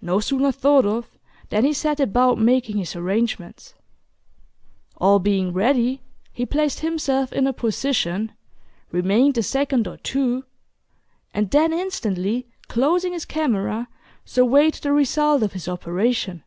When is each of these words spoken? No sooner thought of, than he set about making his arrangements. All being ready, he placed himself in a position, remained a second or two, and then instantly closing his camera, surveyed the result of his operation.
No 0.00 0.20
sooner 0.20 0.52
thought 0.52 0.86
of, 0.86 1.10
than 1.48 1.64
he 1.64 1.72
set 1.72 1.98
about 1.98 2.38
making 2.38 2.76
his 2.76 2.94
arrangements. 2.94 3.74
All 4.98 5.18
being 5.18 5.52
ready, 5.52 6.00
he 6.32 6.46
placed 6.46 6.78
himself 6.78 7.32
in 7.32 7.44
a 7.44 7.52
position, 7.52 8.30
remained 8.92 9.36
a 9.36 9.42
second 9.42 9.88
or 9.88 9.96
two, 9.96 10.44
and 11.34 11.50
then 11.50 11.72
instantly 11.72 12.46
closing 12.68 13.12
his 13.12 13.24
camera, 13.24 13.88
surveyed 14.24 14.74
the 14.74 14.92
result 14.92 15.42
of 15.42 15.54
his 15.54 15.66
operation. 15.66 16.44